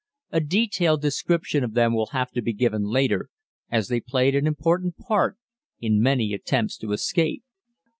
A 0.31 0.39
detailed 0.39 1.03
description 1.03 1.63
of 1.63 1.75
them 1.75 1.93
will 1.93 2.07
have 2.07 2.31
to 2.31 2.41
be 2.41 2.53
given 2.53 2.81
later, 2.85 3.29
as 3.69 3.87
they 3.87 3.99
played 3.99 4.33
an 4.33 4.47
important 4.47 4.97
part 4.97 5.37
in 5.79 6.01
many 6.01 6.33
attempts 6.33 6.75
to 6.77 6.91
escape. 6.91 7.43